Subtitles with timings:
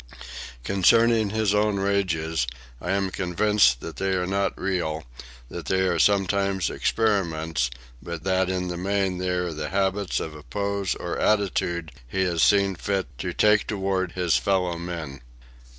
[0.63, 2.47] Concerning his own rages,
[2.81, 5.05] I am convinced that they are not real,
[5.47, 7.69] that they are sometimes experiments,
[8.01, 12.23] but that in the main they are the habits of a pose or attitude he
[12.23, 15.21] has seen fit to take toward his fellow men.